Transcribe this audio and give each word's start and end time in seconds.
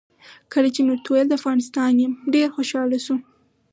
کله 0.53 0.69
چې 0.75 0.81
مې 0.85 0.89
ورته 0.93 1.07
وویل 1.09 1.27
د 1.29 1.33
افغانستان 1.39 1.91
یم 2.03 2.13
ډېر 2.33 2.47
خوشاله 2.55 2.97
شو. 3.05 3.15